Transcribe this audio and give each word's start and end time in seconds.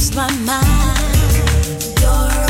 lost 0.00 0.14
my 0.16 0.30
mind. 0.46 2.00
You're 2.00 2.49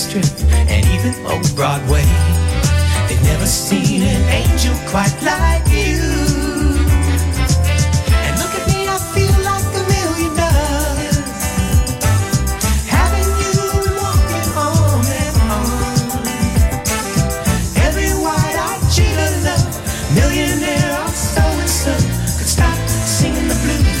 Strip 0.00 0.24
and 0.50 0.86
even 0.86 1.12
old 1.26 1.54
Broadway. 1.54 2.02
They've 3.06 3.22
never 3.22 3.44
seen 3.44 4.02
an 4.02 4.22
angel 4.30 4.74
quite 4.88 5.14
like 5.22 5.66
you. 5.68 6.00
And 8.24 8.34
look 8.40 8.52
at 8.58 8.64
me, 8.72 8.88
I 8.88 8.96
feel 9.12 9.36
like 9.44 9.68
a 9.76 9.84
million 9.92 10.32
dollars. 10.40 11.20
Having 12.88 13.28
you 13.44 13.54
walking 14.00 14.50
on 14.56 15.04
and 15.20 15.36
on. 15.52 16.24
Every 17.84 18.10
white 18.24 18.56
eyed 18.56 18.82
cheetah 18.94 19.32
love, 19.44 19.68
millionaire 20.16 20.96
or 21.04 21.12
so 21.12 21.42
and 21.44 21.68
so, 21.68 21.92
could 22.38 22.48
stop 22.48 22.78
singing 23.04 23.48
the 23.48 23.58
blues 23.62 24.00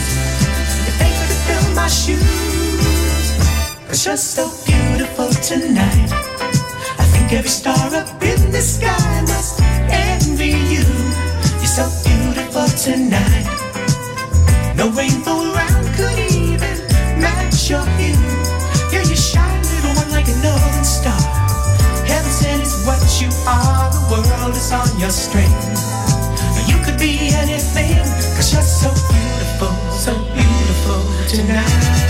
if 0.88 0.96
they 0.98 1.12
could 1.12 1.36
fill 1.44 1.66
my 1.74 1.88
shoes. 1.88 2.40
you're 4.06 4.16
so 4.16 4.50
beautiful 4.64 5.28
tonight. 5.42 5.89
No 14.80 14.88
rainbow 14.92 15.52
around 15.52 15.94
could 15.94 16.18
even 16.32 16.78
match 17.20 17.68
your 17.68 17.84
hue. 18.00 18.16
You're 18.90 19.04
your 19.04 19.14
shine 19.14 19.60
little 19.60 19.92
one 19.94 20.10
like 20.10 20.26
a 20.26 20.34
northern 20.40 20.84
star. 20.84 21.20
Heaven 22.08 22.32
sent 22.32 22.62
it's 22.62 22.86
what 22.86 23.20
you 23.20 23.28
are. 23.46 23.92
The 23.92 24.22
world 24.24 24.56
is 24.56 24.72
on 24.72 24.88
your 24.98 25.10
string. 25.10 25.52
You 26.66 26.82
could 26.82 26.98
be 26.98 27.28
anything, 27.28 27.98
cause 28.36 28.54
you're 28.54 28.62
so 28.62 28.88
beautiful, 29.12 29.68
so 29.92 30.14
beautiful 30.32 31.28
tonight. 31.28 32.09